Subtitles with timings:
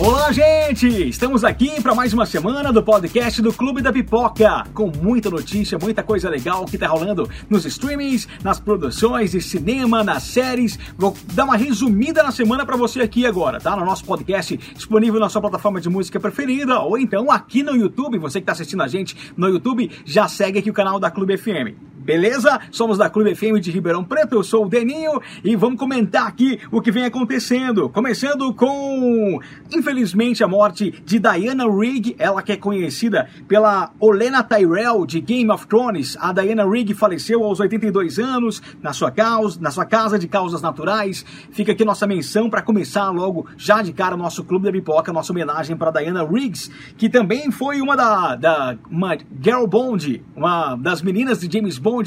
[0.00, 0.86] Olá, gente!
[1.08, 5.76] Estamos aqui para mais uma semana do podcast do Clube da Pipoca, com muita notícia,
[5.76, 10.78] muita coisa legal que tá rolando nos streamings, nas produções de cinema, nas séries.
[10.96, 13.74] Vou dar uma resumida na semana para você aqui agora, tá?
[13.74, 18.18] No nosso podcast disponível na sua plataforma de música preferida ou então aqui no YouTube.
[18.18, 21.36] Você que tá assistindo a gente no YouTube, já segue aqui o canal da Clube
[21.36, 21.97] FM.
[22.08, 22.58] Beleza?
[22.70, 26.58] Somos da Clube FM de Ribeirão Preto, eu sou o Deninho e vamos comentar aqui
[26.72, 27.90] o que vem acontecendo.
[27.90, 29.38] Começando com,
[29.70, 35.50] infelizmente, a morte de Diana Rigg, ela que é conhecida pela Olena Tyrell de Game
[35.50, 36.16] of Thrones.
[36.18, 40.62] A Diana Rigg faleceu aos 82 anos na sua, causa, na sua casa de causas
[40.62, 41.26] naturais.
[41.50, 45.30] Fica aqui nossa menção para começar logo, já de cara, nosso Clube da Pipoca, nossa
[45.30, 51.02] homenagem para Diana Riggs, que também foi uma da, da uma Girl Bond, uma das
[51.02, 51.97] meninas de James Bond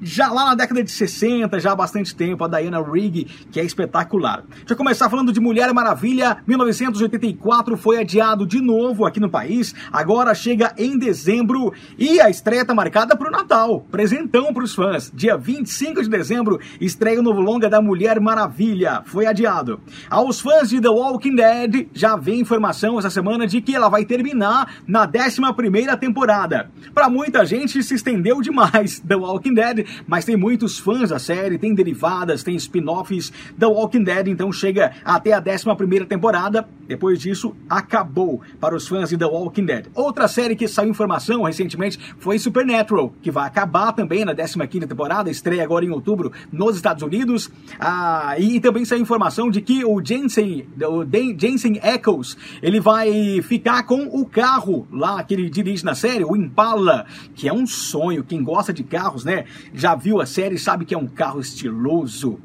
[0.00, 3.64] já lá na década de 60, já há bastante tempo, a Diana Rigg, que é
[3.64, 4.44] espetacular.
[4.48, 9.74] Deixa eu começar falando de Mulher Maravilha, 1984 foi adiado de novo aqui no país,
[9.92, 14.74] agora chega em dezembro e a estreia está marcada para o Natal, presentão para os
[14.74, 15.10] fãs.
[15.14, 19.80] Dia 25 de dezembro estreia o novo longa da Mulher Maravilha, foi adiado.
[20.08, 24.04] Aos fãs de The Walking Dead, já vem informação essa semana de que ela vai
[24.04, 26.70] terminar na 11 primeira temporada.
[26.94, 31.18] Para muita gente se estendeu demais The Walking Walking Dead, mas tem muitos fãs da
[31.18, 36.68] série, tem derivadas, tem spin-offs da Walking Dead, então chega até a 11 temporada.
[36.90, 39.86] Depois disso, acabou para os fãs de The Walking Dead.
[39.94, 45.30] Outra série que saiu informação recentemente foi Supernatural, que vai acabar também na 15 temporada,
[45.30, 47.48] estreia agora em outubro nos Estados Unidos.
[47.78, 51.06] Ah, e também saiu informação de que o Jensen, o
[51.38, 56.34] Jensen Eccles, ele vai ficar com o carro lá que ele dirige na série, o
[56.34, 58.24] Impala, que é um sonho.
[58.24, 59.44] Quem gosta de carros, né?
[59.72, 62.40] Já viu a série, sabe que é um carro estiloso.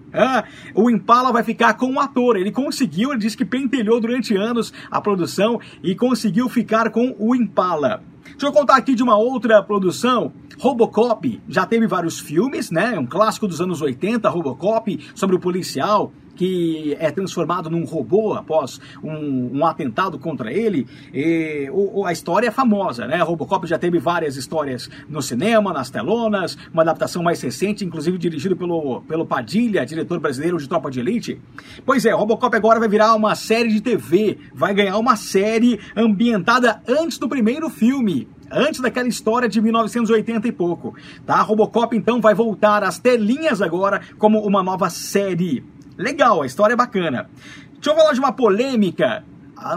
[0.73, 2.37] O Impala vai ficar com o ator.
[2.37, 7.35] Ele conseguiu, ele disse que pentelhou durante anos a produção e conseguiu ficar com o
[7.35, 8.01] Impala.
[8.25, 10.33] Deixa eu contar aqui de uma outra produção.
[10.59, 12.97] Robocop já teve vários filmes, né?
[12.99, 18.79] Um clássico dos anos 80, Robocop, sobre o policial que é transformado num robô após
[19.03, 20.87] um, um atentado contra ele.
[21.13, 23.17] E, o, a história é famosa, né?
[23.21, 28.55] Robocop já teve várias histórias no cinema, nas telonas, uma adaptação mais recente, inclusive dirigido
[28.55, 31.39] pelo, pelo Padilha, diretor brasileiro de Tropa de Elite.
[31.85, 36.81] Pois é, Robocop agora vai virar uma série de TV, vai ganhar uma série ambientada
[36.87, 40.95] antes do primeiro filme antes daquela história de 1980 e pouco.
[41.25, 41.41] Tá?
[41.41, 45.63] Robocop então vai voltar às telinhas agora como uma nova série.
[45.97, 47.29] Legal, a história é bacana.
[47.73, 49.23] Deixa eu falar de uma polêmica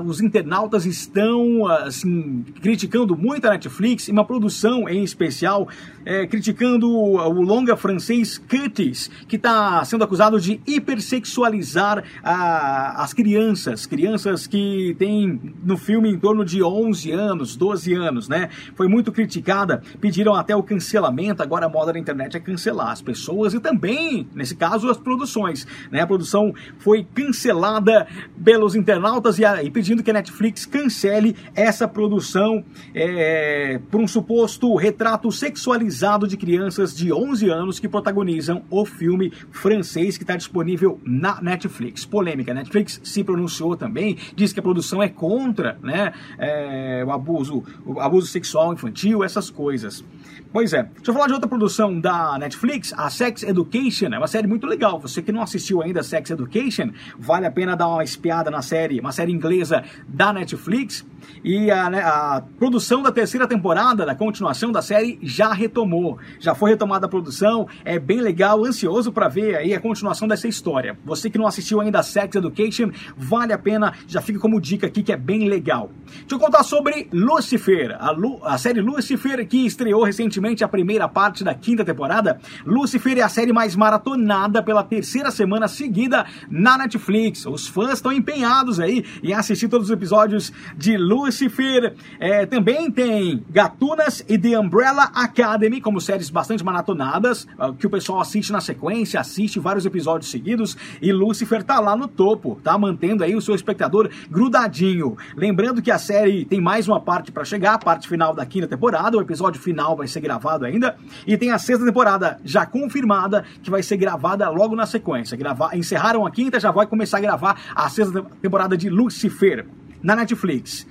[0.05, 5.69] os internautas estão assim criticando muito a Netflix e uma produção em especial
[6.05, 13.87] é, criticando o longa francês Curtis que está sendo acusado de hipersexualizar a, as crianças
[13.87, 18.51] crianças que têm no filme em torno de 11 anos 12 anos né?
[18.75, 23.01] Foi muito criticada pediram até o cancelamento agora a moda da internet é cancelar as
[23.01, 26.01] pessoas e também nesse caso as produções né?
[26.01, 28.07] A produção foi cancelada
[28.43, 32.65] pelos internautas e a, e pedindo que a Netflix cancele essa produção
[32.95, 39.31] é, por um suposto retrato sexualizado de crianças de 11 anos que protagonizam o filme
[39.51, 42.07] francês que está disponível na Netflix.
[42.07, 47.13] Polêmica, a Netflix se pronunciou também, diz que a produção é contra né, é, o
[47.13, 50.03] abuso, o abuso sexual infantil, essas coisas.
[50.51, 50.83] Pois é.
[50.83, 54.07] Deixa eu falar de outra produção da Netflix, a Sex Education.
[54.15, 54.99] É uma série muito legal.
[54.99, 58.99] Você que não assistiu ainda Sex Education, vale a pena dar uma espiada na série,
[58.99, 61.05] uma série inglesa da Netflix.
[61.45, 66.17] E a, né, a, produção da terceira temporada, da continuação da série, já retomou.
[66.41, 70.49] Já foi retomada a produção, é bem legal, ansioso para ver aí a continuação dessa
[70.49, 70.99] história.
[71.05, 74.87] Você que não assistiu ainda a Sex Education, vale a pena, já fica como dica
[74.87, 75.91] aqui que é bem legal.
[76.07, 81.09] Deixa eu contar sobre Lucifer, a, Lu, a série Lucifer que estreou recentemente a primeira
[81.09, 82.41] parte da quinta temporada.
[82.65, 87.45] Lucifer é a série mais maratonada pela terceira semana seguida na Netflix.
[87.47, 91.95] Os fãs estão empenhados aí em assistir todos os episódios de Lucifer.
[92.19, 97.91] É, também tem Gatunas e The Umbrella Academy, como séries bastante maratonadas, ah, que o
[97.91, 100.77] pessoal assiste na sequência, assiste vários episódios seguidos.
[101.01, 105.17] E Lucifer tá lá no topo, tá mantendo aí o seu espectador grudadinho.
[105.37, 108.67] Lembrando que a série tem mais uma parte para chegar, a parte final da quinta
[108.67, 109.17] temporada.
[109.17, 110.97] O episódio final vai ser gravado ainda.
[111.27, 115.37] E tem a sexta temporada já confirmada, que vai ser gravada logo na sequência.
[115.37, 119.67] Gravar, encerraram a quinta, já vai começar a gravar a sexta temporada de Lucifer
[120.03, 120.87] na Netflix.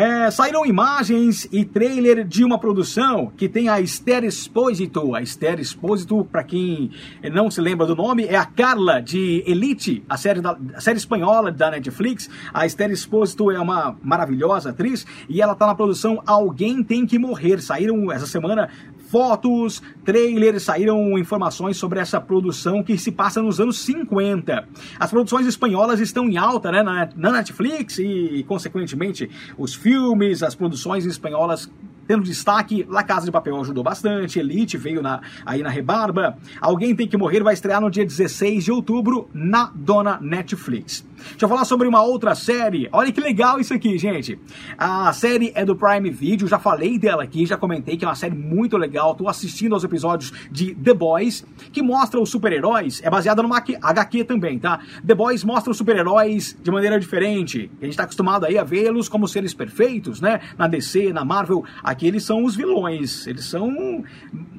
[0.00, 5.12] É, saíram imagens e trailer de uma produção que tem a Esther Exposito.
[5.12, 6.92] A Esther Exposito, para quem
[7.32, 10.98] não se lembra do nome, é a Carla de Elite, a série, da, a série
[10.98, 12.30] espanhola da Netflix.
[12.54, 17.18] A Esther Exposito é uma maravilhosa atriz e ela está na produção Alguém Tem Que
[17.18, 17.60] Morrer.
[17.60, 18.68] Saíram essa semana
[19.08, 24.68] fotos, trailers, saíram informações sobre essa produção que se passa nos anos 50.
[24.98, 30.54] As produções espanholas estão em alta né, na, na Netflix e, consequentemente, os filmes, as
[30.54, 31.70] produções espanholas
[32.08, 36.96] tendo destaque, La Casa de Papel ajudou bastante, Elite veio na, aí na rebarba, Alguém
[36.96, 41.06] Tem Que Morrer vai estrear no dia 16 de outubro na dona Netflix.
[41.30, 42.88] Deixa eu falar sobre uma outra série.
[42.92, 44.38] Olha que legal isso aqui, gente.
[44.78, 48.14] A série é do Prime Video, já falei dela aqui, já comentei que é uma
[48.14, 49.14] série muito legal.
[49.14, 54.24] Tô assistindo aos episódios de The Boys, que mostra os super-heróis, é baseada numa HQ
[54.24, 54.80] também, tá?
[55.04, 57.70] The Boys mostra os super-heróis de maneira diferente.
[57.82, 60.40] A gente tá acostumado aí a vê-los como seres perfeitos, né?
[60.56, 63.26] Na DC, na Marvel, aqui eles são os vilões.
[63.26, 64.04] Eles são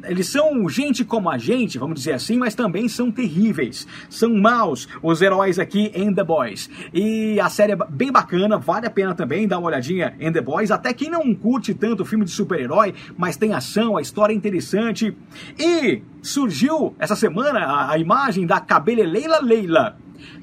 [0.04, 3.88] eles são gente como a gente, vamos dizer assim, mas também são terríveis.
[4.10, 6.70] São maus os heróis aqui em The Boys.
[6.94, 10.42] E a série é bem bacana, vale a pena também dar uma olhadinha em The
[10.42, 10.72] Boys.
[10.72, 15.16] Até quem não curte tanto filme de super-herói, mas tem ação, a história é interessante.
[15.58, 19.98] E surgiu essa semana a, a imagem da Cabeleleila Leila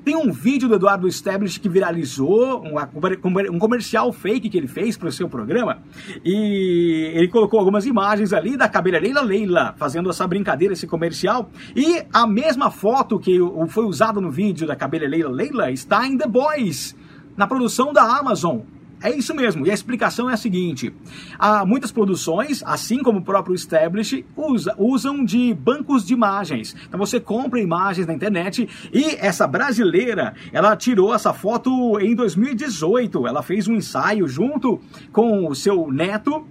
[0.04, 5.08] tem um vídeo do Eduardo Stablish que viralizou, um, comercial fake que ele fez para
[5.08, 5.78] o seu programa,
[6.24, 12.02] e ele colocou algumas imagens ali da cabeleireira Leila fazendo essa brincadeira, esse comercial, e
[12.12, 13.38] a mesma foto que
[13.68, 16.96] foi usada no vídeo da cabeleireira Leila está em The Boys,
[17.36, 18.60] na produção da Amazon.
[19.02, 20.92] É isso mesmo, e a explicação é a seguinte:
[21.38, 26.74] há muitas produções, assim como o próprio Establish, usa, usam de bancos de imagens.
[26.88, 33.26] Então você compra imagens na internet e essa brasileira, ela tirou essa foto em 2018.
[33.26, 34.80] Ela fez um ensaio junto
[35.12, 36.46] com o seu neto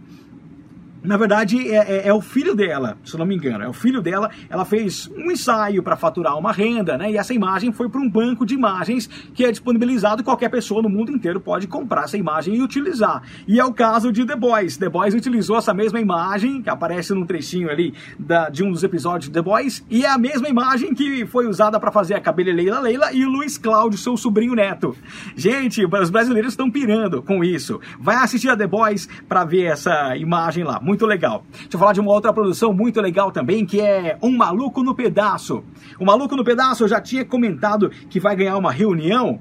[1.06, 3.64] na verdade, é, é, é, o filho dela, se não me engano.
[3.64, 4.30] É o filho dela.
[4.50, 7.12] Ela fez um ensaio para faturar uma renda, né?
[7.12, 10.24] E essa imagem foi para um banco de imagens que é disponibilizado.
[10.24, 13.24] Qualquer pessoa no mundo inteiro pode comprar essa imagem e utilizar.
[13.48, 14.78] E é o caso de The Boys.
[14.78, 18.84] The Boys utilizou essa mesma imagem, que aparece num trechinho ali da, de um dos
[18.84, 22.20] episódios de The Boys, e é a mesma imagem que foi usada para fazer a
[22.20, 24.96] cabeleireira Leila e o Luiz Cláudio, seu sobrinho neto.
[25.36, 27.80] Gente, os brasileiros estão pirando com isso.
[28.00, 30.80] Vai assistir a The Boys para ver essa imagem lá.
[30.80, 31.44] Muito muito legal.
[31.52, 34.96] Deixa eu falar de uma outra produção muito legal também, que é Um Maluco no
[34.96, 35.62] Pedaço.
[36.00, 39.40] O Maluco no Pedaço eu já tinha comentado que vai ganhar uma reunião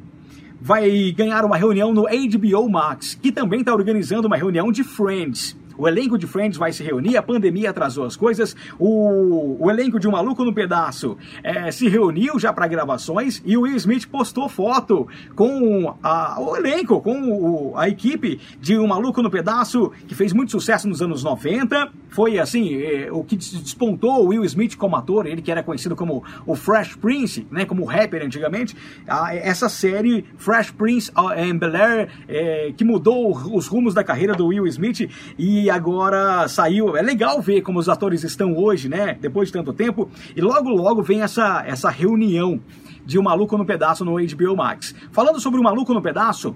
[0.61, 5.55] vai ganhar uma reunião no HBO Max, que também está organizando uma reunião de Friends.
[5.77, 9.99] O elenco de Friends vai se reunir, a pandemia atrasou as coisas, o, o elenco
[9.99, 14.49] de Maluco no Pedaço é, se reuniu já para gravações e o Will Smith postou
[14.49, 20.33] foto com a, o elenco, com o, a equipe de Maluco no Pedaço, que fez
[20.33, 21.91] muito sucesso nos anos 90.
[22.11, 25.97] Foi assim, é, o que despontou o Will Smith como ator, ele que era conhecido
[25.97, 28.77] como o Fresh Prince, né, como rapper antigamente.
[29.07, 34.47] A, essa série Fresh Prince and Bel-Air, é, que mudou os rumos da carreira do
[34.47, 36.95] Will Smith e e agora saiu.
[36.95, 39.17] É legal ver como os atores estão hoje, né?
[39.19, 40.11] Depois de tanto tempo.
[40.37, 42.61] E logo, logo vem essa, essa reunião
[43.05, 44.95] de O Maluco no Pedaço no HBO Max.
[45.11, 46.55] Falando sobre O Maluco no Pedaço,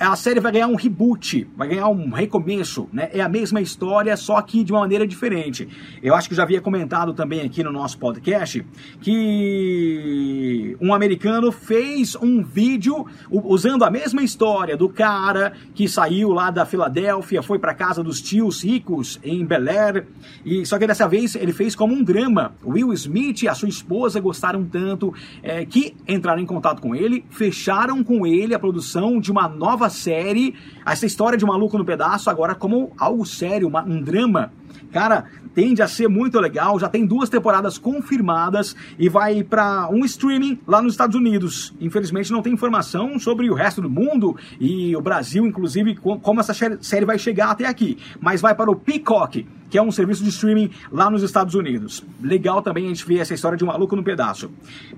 [0.00, 3.10] a série vai ganhar um reboot, vai ganhar um recomeço, né?
[3.12, 5.68] É a mesma história, só que de uma maneira diferente.
[6.02, 8.64] Eu acho que já havia comentado também aqui no nosso podcast
[9.02, 16.50] que um americano fez um vídeo usando a mesma história do cara que saiu lá
[16.50, 20.06] da Filadélfia, foi para casa dos tios ricos em Bel Air,
[20.46, 22.54] e só que dessa vez ele fez como um drama.
[22.64, 27.22] Will Smith e a sua esposa gostaram tanto é, que entraram em contato com ele,
[27.28, 30.54] fecharam com ele a produção de uma nova série,
[30.86, 34.52] essa história de Maluco no Pedaço, agora como algo sério, uma, um drama
[34.92, 35.24] cara,
[35.54, 36.78] tende a ser muito legal.
[36.78, 41.74] Já tem duas temporadas confirmadas e vai para um streaming lá nos Estados Unidos.
[41.80, 46.54] Infelizmente não tem informação sobre o resto do mundo e o Brasil, inclusive, como essa
[46.80, 47.98] série vai chegar até aqui.
[48.20, 52.04] Mas vai para o Peacock que é um serviço de streaming lá nos Estados Unidos.
[52.20, 54.50] Legal também a gente ver essa história de um maluco no pedaço.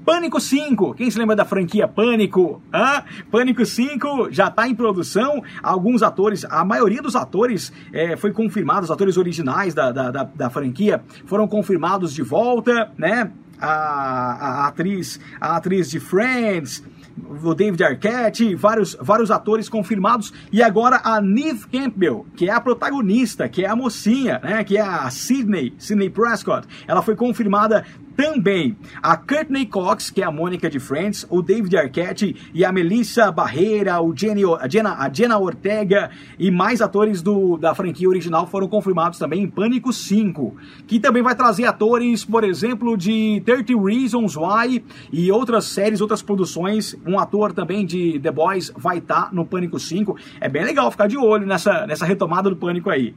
[0.05, 2.63] Pânico 5, quem se lembra da franquia Pânico?
[2.73, 3.05] Hã?
[3.31, 5.43] Pânico 5 já está em produção.
[5.63, 10.25] Alguns atores, a maioria dos atores é, foi confirmado, os atores originais da, da, da,
[10.25, 13.31] da franquia foram confirmados de volta, né?
[13.61, 16.83] A, a, atriz, a atriz de Friends,
[17.45, 22.61] o David Arquette, vários, vários atores confirmados, e agora a Neve Campbell, que é a
[22.61, 27.85] protagonista, que é a mocinha, né, que é a Sydney, Sydney Prescott, ela foi confirmada
[28.17, 32.73] também a Courtney Cox, que é a Mônica de Friends, o David Arquette e a
[32.73, 38.09] Melissa Barreira, o Jenny, a, Jenna, a Jenna Ortega e mais atores do, da franquia
[38.09, 43.43] original foram confirmados também em Pânico 5, que também vai trazer atores, por exemplo, de
[43.45, 46.97] 30 Reasons Why e outras séries, outras produções.
[47.07, 50.17] Um ator também de The Boys vai estar tá no Pânico 5.
[50.41, 53.15] É bem legal ficar de olho nessa, nessa retomada do Pânico aí.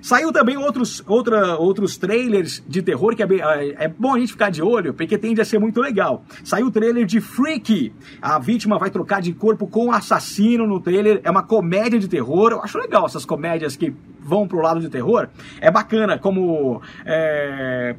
[0.00, 4.18] Saiu também outros, outra, outros trailers de terror que é, bem, é, é, bom a
[4.18, 6.24] gente ficar de olho, porque tende a ser muito legal.
[6.44, 7.92] Saiu o trailer de Freaky.
[8.20, 11.20] A vítima vai trocar de corpo com o assassino no trailer.
[11.24, 12.52] É uma comédia de terror.
[12.52, 15.28] Eu acho legal essas comédias que vão pro lado de terror.
[15.60, 16.82] É bacana, como.
[17.04, 17.96] É,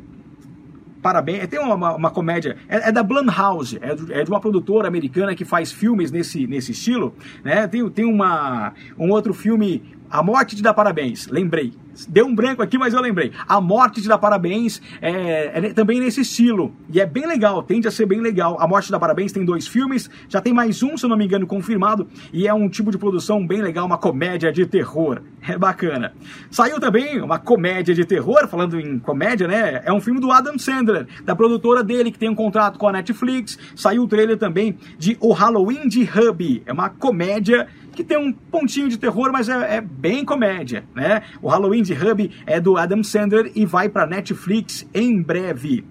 [1.02, 1.48] parabéns.
[1.48, 5.46] Tem uma, uma comédia, é, é, da Blumhouse, é, é, de uma produtora americana que
[5.46, 7.16] faz filmes nesse, nesse estilo.
[7.44, 7.68] Né?
[7.68, 11.74] Tem, tem uma, um outro filme, A Morte te dá parabéns, lembrei.
[12.08, 13.32] Deu um branco aqui, mas eu lembrei.
[13.48, 16.74] A Morte te dá parabéns é, é, também nesse estilo.
[16.92, 18.58] E é bem legal, tende a ser bem legal.
[18.60, 21.18] A Morte te dá parabéns tem dois filmes, já tem mais um, se eu não
[21.18, 22.08] me engano, confirmado.
[22.32, 25.22] E é um tipo de produção bem legal, uma comédia de terror.
[25.48, 26.14] É bacana.
[26.52, 29.82] Saiu também uma comédia de terror, falando em comédia, né?
[29.86, 32.92] É um filme do Adam Sandler, da produtora dele, que tem um contrato com a
[32.92, 33.58] Netflix.
[33.76, 36.62] Saiu o trailer também de O Halloween de Hubby.
[36.66, 37.68] É uma comédia
[38.00, 41.22] que tem um pontinho de terror, mas é, é bem comédia, né?
[41.42, 45.84] O Halloween de Hub é do Adam Sandler e vai para Netflix em breve.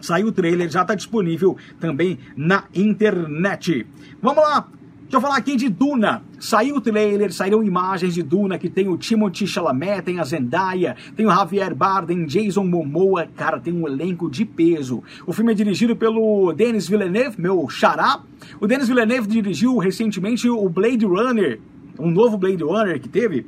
[0.00, 3.86] Saiu o trailer, já está disponível também na internet.
[4.20, 4.66] Vamos lá,
[5.12, 6.22] Deixa eu falar aqui de Duna.
[6.40, 10.96] Saiu o trailer, saíram imagens de Duna que tem o Timothy Chalamet, tem a Zendaya,
[11.14, 13.28] tem o Javier Bardem, Jason Momoa.
[13.36, 15.02] Cara, tem um elenco de peso.
[15.26, 18.22] O filme é dirigido pelo Denis Villeneuve, meu xará.
[18.58, 21.60] O Denis Villeneuve dirigiu recentemente o Blade Runner,
[21.98, 23.46] um novo Blade Runner que teve.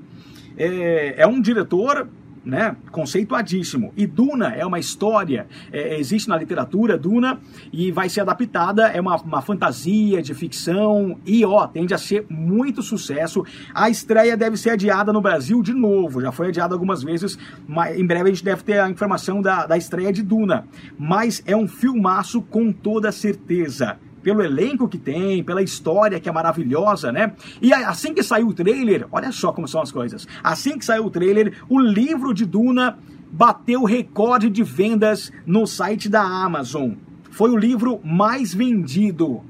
[0.58, 2.06] É, é um diretor
[2.44, 3.92] né, conceituadíssimo.
[3.96, 7.40] E Duna é uma história, é, existe na literatura Duna
[7.72, 12.26] e vai ser adaptada, é uma, uma fantasia de ficção e ó, tende a ser
[12.28, 13.44] muito sucesso.
[13.74, 17.98] A estreia deve ser adiada no Brasil de novo, já foi adiada algumas vezes, mas
[17.98, 20.66] em breve a gente deve ter a informação da, da estreia de Duna.
[20.98, 26.32] Mas é um filmaço com toda certeza pelo elenco que tem, pela história que é
[26.32, 27.34] maravilhosa, né?
[27.60, 30.26] E assim que saiu o trailer, olha só como são as coisas.
[30.42, 32.98] Assim que saiu o trailer, o livro de Duna
[33.30, 36.92] bateu recorde de vendas no site da Amazon.
[37.30, 39.42] Foi o livro mais vendido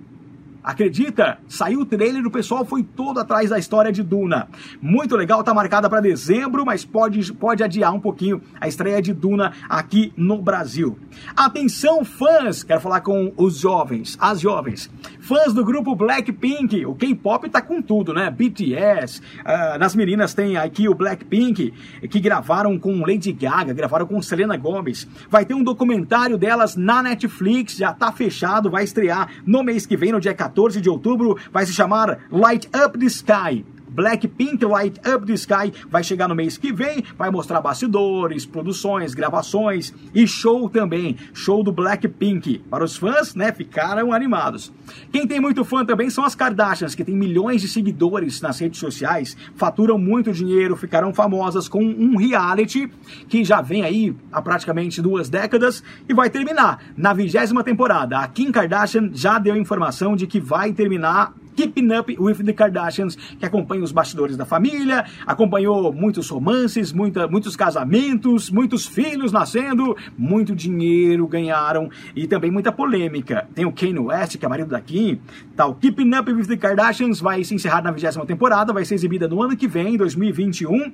[0.64, 1.36] Acredita?
[1.46, 4.48] Saiu o trailer, o pessoal foi todo atrás da história de Duna.
[4.80, 9.12] Muito legal, tá marcada para dezembro, mas pode, pode adiar um pouquinho a estreia de
[9.12, 10.98] Duna aqui no Brasil.
[11.36, 12.62] Atenção, fãs!
[12.62, 14.90] Quero falar com os jovens, as jovens.
[15.20, 18.30] Fãs do grupo Blackpink, o K-pop tá com tudo, né?
[18.30, 21.74] BTS, uh, ah, nas meninas tem aqui o Blackpink,
[22.08, 25.06] que gravaram com Lady Gaga, gravaram com Selena Gomez.
[25.28, 29.94] Vai ter um documentário delas na Netflix, já tá fechado, vai estrear no mês que
[29.94, 33.64] vem, no dia 14 14 de outubro, vai se chamar Light Up the Sky.
[33.94, 39.14] Blackpink Light Up the Sky vai chegar no mês que vem, vai mostrar bastidores, produções,
[39.14, 42.58] gravações e show também, show do Blackpink.
[42.68, 44.72] Para os fãs, né, ficaram animados.
[45.12, 48.80] Quem tem muito fã também são as Kardashians, que tem milhões de seguidores nas redes
[48.80, 52.90] sociais, faturam muito dinheiro, ficaram famosas com um reality
[53.28, 58.18] que já vem aí há praticamente duas décadas e vai terminar na vigésima temporada.
[58.18, 61.32] A Kim Kardashian já deu informação de que vai terminar
[61.64, 67.26] Keeping Up with the Kardashians, que acompanha os bastidores da família, acompanhou muitos romances, muita,
[67.26, 73.48] muitos casamentos, muitos filhos nascendo, muito dinheiro ganharam e também muita polêmica.
[73.54, 75.18] Tem o Kanye West, que é marido da Kim,
[75.56, 75.74] tal.
[75.76, 79.42] Keeping Up with the Kardashians vai se encerrar na vigésima temporada, vai ser exibida no
[79.42, 80.92] ano que vem, 2021,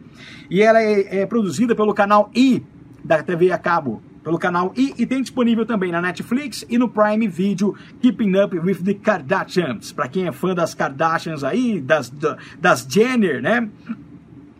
[0.48, 2.62] e ela é, é produzida pelo canal E
[3.02, 6.88] da TV a cabo pelo canal e, e tem disponível também na Netflix e no
[6.88, 9.92] Prime Video Keeping Up with the Kardashians.
[9.92, 12.12] Para quem é fã das Kardashians aí, das,
[12.58, 13.68] das Jenner, né?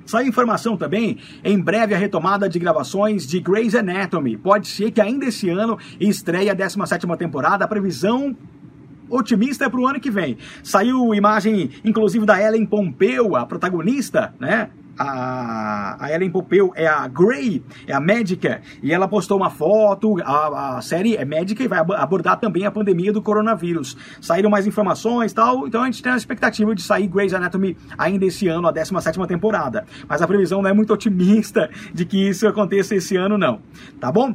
[0.06, 4.36] Saiu informação também, em breve a retomada de gravações de Grey's Anatomy.
[4.36, 7.64] Pode ser que ainda esse ano estreie a 17ª temporada.
[7.64, 8.36] A previsão
[9.08, 10.36] otimista é para o ano que vem.
[10.64, 14.70] Saiu imagem, inclusive, da Ellen Pompeu, a protagonista, né?
[15.00, 20.16] A, a Ellen Pompeu é a Grey, é a médica, e ela postou uma foto,
[20.22, 23.96] a, a série é médica e vai abordar também a pandemia do coronavírus.
[24.20, 27.78] Saíram mais informações e tal, então a gente tem a expectativa de sair Grey's Anatomy
[27.96, 29.86] ainda esse ano, a 17ª temporada.
[30.06, 33.60] Mas a previsão não é muito otimista de que isso aconteça esse ano não,
[33.98, 34.34] tá bom?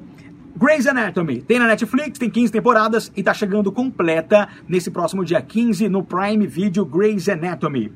[0.57, 5.41] Grey's Anatomy tem na Netflix, tem 15 temporadas e tá chegando completa nesse próximo dia
[5.41, 7.91] 15 no Prime Video Grey's Anatomy.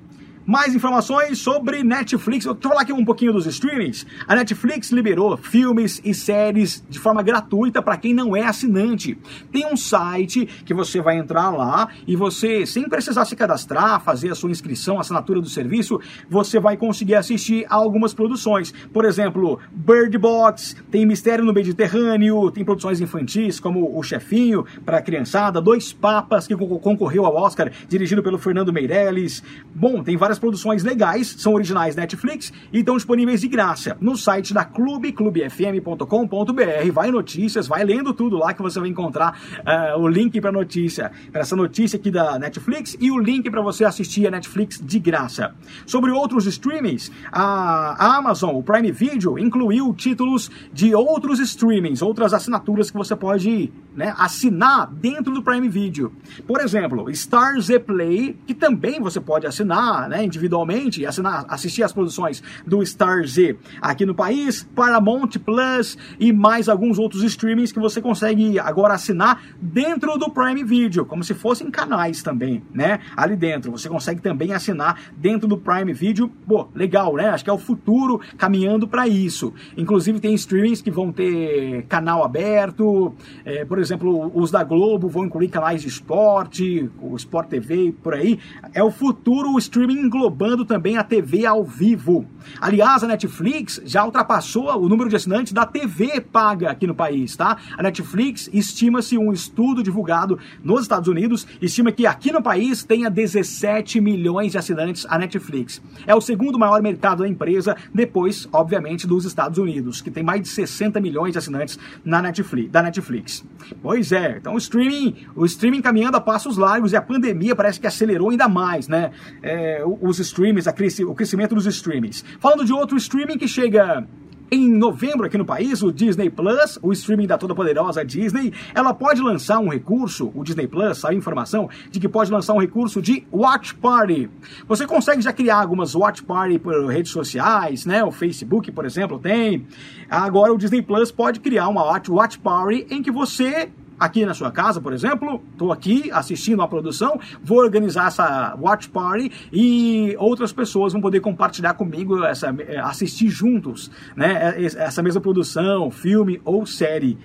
[0.50, 2.44] Mais informações sobre Netflix.
[2.44, 4.04] Eu vou falar aqui um pouquinho dos streamings.
[4.28, 9.16] A Netflix liberou filmes e séries de forma gratuita para quem não é assinante.
[9.52, 14.32] Tem um site que você vai entrar lá e você, sem precisar se cadastrar, fazer
[14.32, 18.74] a sua inscrição, assinatura do serviço, você vai conseguir assistir a algumas produções.
[18.92, 24.98] Por exemplo, Bird Box, tem Mistério no Mediterrâneo, tem produções infantis como O Chefinho para
[24.98, 29.44] a criançada, Dois Papas que concorreu ao Oscar, dirigido pelo Fernando Meirelles.
[29.76, 34.54] Bom, tem várias produções legais, são originais Netflix e estão disponíveis de graça no site
[34.54, 36.92] da Clube, clubefm.com.br.
[36.92, 41.12] Vai notícias, vai lendo tudo lá que você vai encontrar uh, o link para notícia,
[41.32, 45.00] para essa notícia aqui da Netflix e o link para você assistir a Netflix de
[45.00, 45.54] graça.
[45.86, 52.90] Sobre outros streamings, a Amazon, o Prime Video, incluiu títulos de outros streamings, outras assinaturas
[52.90, 56.14] que você pode né, assinar dentro do Prime Video.
[56.48, 61.92] Por exemplo, Star Z Play, que também você pode assinar né, individualmente, assinar, assistir as
[61.92, 67.80] produções do Star Z aqui no país, Paramount Plus e mais alguns outros streamings que
[67.80, 73.02] você consegue agora assinar dentro do Prime Video, como se fossem canais também, né?
[73.18, 73.70] Ali dentro.
[73.72, 76.30] Você consegue também assinar dentro do Prime Video.
[76.48, 77.32] Pô, legal, né?
[77.32, 79.54] Acho que é o futuro caminhando para isso.
[79.76, 83.14] Inclusive tem streamings que vão ter canal aberto,
[83.44, 87.94] é, por exemplo, exemplo, os da Globo vão incluir canais de esporte, o Sport TV
[88.04, 88.40] por aí.
[88.74, 92.26] É o futuro o streaming englobando também a TV ao vivo.
[92.62, 97.36] Aliás, a Netflix já ultrapassou o número de assinantes da TV paga aqui no país,
[97.36, 97.58] tá?
[97.78, 103.10] A Netflix estima-se um estudo divulgado nos Estados Unidos, estima que aqui no país tenha
[103.10, 105.82] 17 milhões de assinantes a Netflix.
[106.06, 110.42] É o segundo maior mercado da empresa, depois, obviamente, dos Estados Unidos, que tem mais
[110.42, 113.44] de 60 milhões de assinantes na Netflix, da Netflix.
[113.82, 117.80] Pois é, então o streaming, o streaming caminhando a passos largos e a pandemia parece
[117.80, 119.12] que acelerou ainda mais, né?
[119.42, 120.66] É, os streamings,
[121.08, 122.26] o crescimento dos streamings.
[122.40, 124.06] Falando de outro streaming que chega
[124.52, 128.94] em novembro aqui no país, o Disney Plus, o streaming da toda poderosa Disney, ela
[128.94, 133.02] pode lançar um recurso, o Disney Plus, saiu informação de que pode lançar um recurso
[133.02, 134.30] de Watch Party.
[134.68, 138.04] Você consegue já criar algumas Watch Party por redes sociais, né?
[138.04, 139.68] O Facebook, por exemplo, tem.
[140.10, 144.52] Agora o Disney Plus pode criar uma Watch Party em que você aqui na sua
[144.52, 150.54] casa, por exemplo, estou aqui assistindo a produção, vou organizar essa watch party e outras
[150.54, 156.66] pessoas vão poder compartilhar comigo, essa, eh, assistir juntos, né, essa mesma produção, filme ou
[156.66, 157.18] série.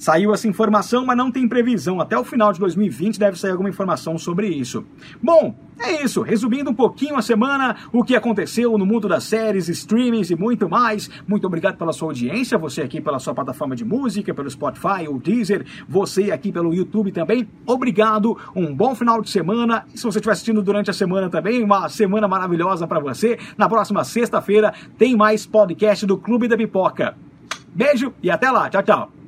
[0.00, 2.00] Saiu essa informação, mas não tem previsão.
[2.00, 4.82] Até o final de 2020 deve sair alguma informação sobre isso.
[5.22, 6.22] Bom, é isso.
[6.22, 10.70] Resumindo um pouquinho a semana, o que aconteceu no mundo das séries, streamings e muito
[10.70, 11.10] mais.
[11.28, 15.18] Muito obrigado pela sua audiência, você aqui pela sua plataforma de música, pelo Spotify, o
[15.18, 17.46] Deezer, você aqui pelo YouTube também.
[17.66, 19.84] Obrigado, um bom final de semana.
[19.92, 23.38] E se você estiver assistindo durante a semana também, uma semana maravilhosa para você.
[23.54, 27.18] Na próxima sexta-feira tem mais podcast do Clube da Pipoca.
[27.74, 28.70] Beijo e até lá.
[28.70, 29.19] Tchau, tchau.